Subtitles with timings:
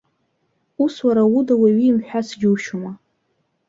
[0.83, 2.91] Ус уара уда уаҩы имҳәац џьушьома?!